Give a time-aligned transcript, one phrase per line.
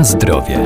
[0.00, 0.58] Na zdrowie.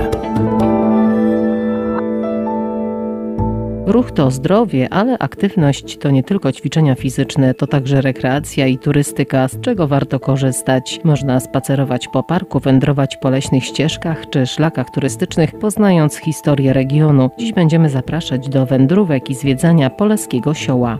[3.86, 9.48] Ruch to zdrowie, ale aktywność to nie tylko ćwiczenia fizyczne, to także rekreacja i turystyka,
[9.48, 11.00] z czego warto korzystać.
[11.04, 17.30] Można spacerować po parku, wędrować po leśnych ścieżkach czy szlakach turystycznych, poznając historię regionu.
[17.38, 20.98] Dziś będziemy zapraszać do wędrówek i zwiedzania Poleskiego Sioła.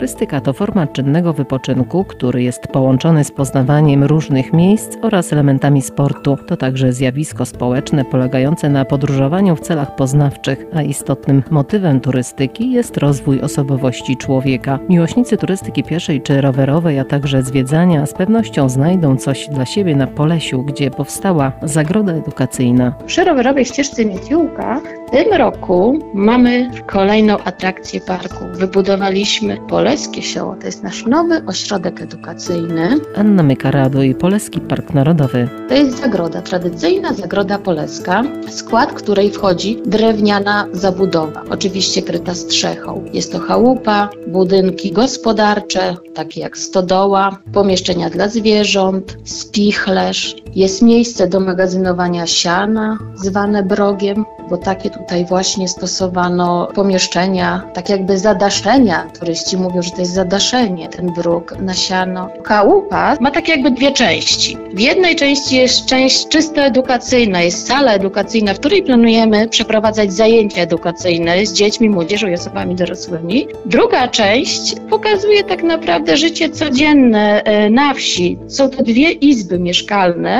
[0.00, 6.36] Turystyka to forma czynnego wypoczynku, który jest połączony z poznawaniem różnych miejsc oraz elementami sportu.
[6.46, 12.96] To także zjawisko społeczne polegające na podróżowaniu w celach poznawczych, a istotnym motywem turystyki jest
[12.96, 14.78] rozwój osobowości człowieka.
[14.88, 20.06] Miłośnicy turystyki pieszej czy rowerowej, a także zwiedzania z pewnością znajdą coś dla siebie na
[20.06, 22.94] Polesiu, gdzie powstała zagroda edukacyjna.
[23.06, 24.80] Przy rowerowej ścieżce Mieciłka
[25.10, 28.44] w tym roku mamy kolejną atrakcję parku.
[28.52, 30.56] Wybudowaliśmy Polskie Sioło.
[30.60, 33.00] To jest nasz nowy ośrodek edukacyjny.
[33.16, 35.48] Anna Mykarado i Poleski Park Narodowy.
[35.68, 43.04] To jest zagroda, tradycyjna zagroda poleska, w skład której wchodzi drewniana zabudowa, oczywiście kryta strzechą.
[43.12, 50.36] Jest to chałupa, budynki gospodarcze, takie jak stodoła, pomieszczenia dla zwierząt, spichlerz.
[50.54, 58.18] Jest miejsce do magazynowania siana, zwane brogiem, bo takie tutaj właśnie stosowano pomieszczenia, tak jakby
[58.18, 59.10] zadaszenia.
[59.18, 62.28] Turyści mówią, że to jest zadaszenie, ten bruk na siano.
[62.44, 64.56] Chałupa ma tak jakby dwie części.
[64.74, 70.62] W jednej części jest część czysto edukacyjna, jest sala edukacyjna, w której planujemy przeprowadzać zajęcia
[70.62, 73.48] edukacyjne z dziećmi, młodzieżą i osobami dorosłymi.
[73.66, 78.38] Druga część pokazuje tak naprawdę życie codzienne e, na wsi.
[78.48, 80.39] Są to dwie izby mieszkalne,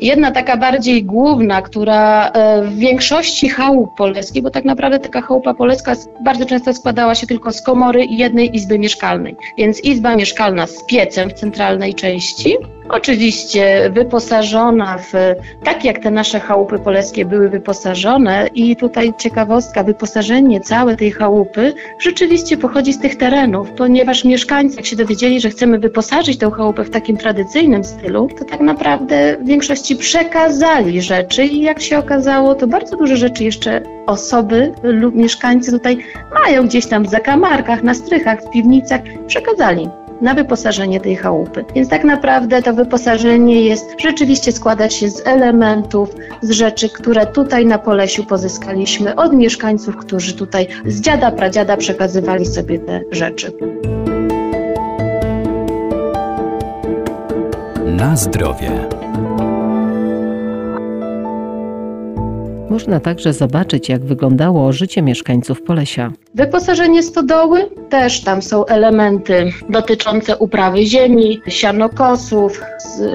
[0.00, 5.54] Jedna taka bardziej główna, która e, w większości chałup poleskich, bo tak naprawdę taka chałupa
[5.54, 9.36] poleska bardzo często składała się tylko z komory i jednej izby mieszkalnej.
[9.58, 12.56] Więc izba mieszkalna z piecem w centralnej części,
[12.88, 15.12] Oczywiście wyposażona w,
[15.64, 21.74] tak jak te nasze chałupy polskie były wyposażone i tutaj ciekawostka, wyposażenie całej tej chałupy
[21.98, 26.84] rzeczywiście pochodzi z tych terenów, ponieważ mieszkańcy jak się dowiedzieli, że chcemy wyposażyć tę chałupę
[26.84, 29.48] w takim tradycyjnym stylu, to tak naprawdę w
[29.82, 35.72] większości przekazali rzeczy i jak się okazało, to bardzo dużo rzeczy jeszcze osoby lub mieszkańcy
[35.72, 35.98] tutaj
[36.44, 39.88] mają gdzieś tam w zakamarkach, na strychach, w piwnicach, przekazali
[40.20, 41.64] na wyposażenie tej chałupy.
[41.74, 46.08] Więc tak naprawdę to wyposażenie jest rzeczywiście składać się z elementów,
[46.42, 52.46] z rzeczy, które tutaj na Polesiu pozyskaliśmy od mieszkańców, którzy tutaj z dziada, pradziada przekazywali
[52.46, 53.52] sobie te rzeczy.
[57.86, 58.88] Na zdrowie.
[62.72, 66.12] Można także zobaczyć, jak wyglądało życie mieszkańców Polesia.
[66.34, 72.60] Wyposażenie stodoły, też tam są elementy dotyczące uprawy ziemi, sianokosów,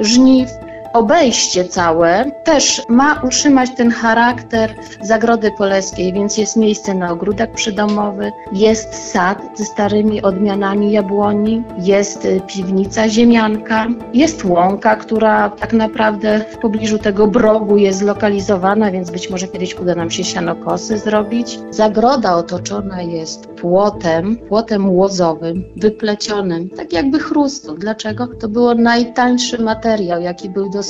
[0.01, 0.49] żniw,
[0.97, 8.31] obejście całe też ma utrzymać ten charakter Zagrody Poleskiej, więc jest miejsce na ogródek przydomowy,
[8.53, 16.45] jest sad ze starymi odmianami jabłoni, jest y, piwnica ziemianka, jest łąka, która tak naprawdę
[16.51, 21.59] w pobliżu tego brogu jest zlokalizowana, więc być może kiedyś uda nam się sianokosy zrobić.
[21.69, 27.75] Zagroda otoczona jest płotem, płotem łozowym, wyplecionym, tak jakby chrustu.
[27.75, 28.27] Dlaczego?
[28.27, 30.86] To było najtańszy materiał, jaki był dostępny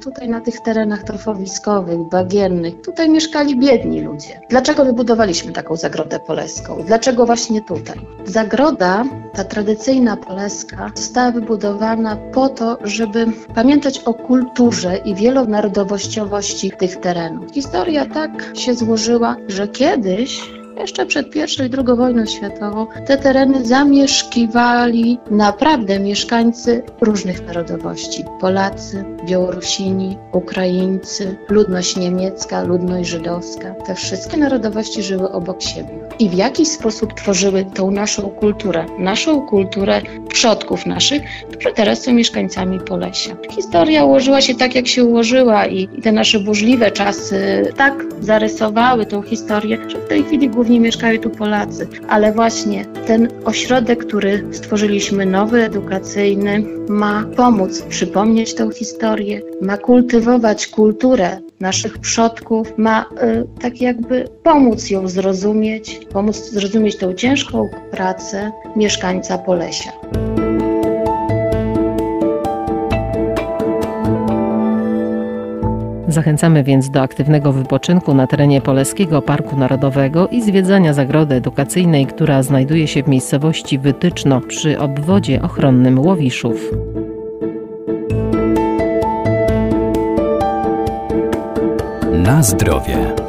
[0.00, 2.80] tutaj na tych terenach torfowiskowych, bagiennych.
[2.80, 4.40] Tutaj mieszkali biedni ludzie.
[4.50, 6.84] Dlaczego wybudowaliśmy taką zagrodę poleską?
[6.86, 8.00] Dlaczego właśnie tutaj?
[8.24, 16.96] Zagroda, ta tradycyjna poleska, została wybudowana po to, żeby pamiętać o kulturze i wielonarodowościowości tych
[16.96, 17.52] terenów.
[17.52, 23.64] Historia tak się złożyła, że kiedyś jeszcze przed I i II wojną światową te tereny
[23.64, 28.24] zamieszkiwali naprawdę mieszkańcy różnych narodowości.
[28.40, 33.74] Polacy, Białorusini, Ukraińcy, ludność niemiecka, ludność żydowska.
[33.74, 35.98] Te wszystkie narodowości żyły obok siebie.
[36.18, 40.00] I w jakiś sposób tworzyły tą naszą kulturę, naszą kulturę
[40.32, 43.36] przodków naszych, którzy teraz są mieszkańcami Polesia.
[43.50, 49.06] Historia ułożyła się tak, jak się ułożyła i, i te nasze burzliwe czasy tak zarysowały
[49.06, 51.88] tą historię, że w tej chwili głównie mieszkają tu Polacy.
[52.08, 60.66] Ale właśnie ten ośrodek, który stworzyliśmy, nowy, edukacyjny, ma pomóc przypomnieć tę historię, ma kultywować
[60.66, 68.52] kulturę naszych przodków, ma y, tak jakby pomóc ją zrozumieć, pomóc zrozumieć tą ciężką pracę
[68.76, 69.92] mieszkańca Polesia.
[76.08, 82.42] Zachęcamy więc do aktywnego wypoczynku na terenie Poleskiego Parku Narodowego i zwiedzania zagrody edukacyjnej, która
[82.42, 86.70] znajduje się w miejscowości Wytyczno przy obwodzie ochronnym Łowiszów.
[92.22, 93.21] Na zdrowie.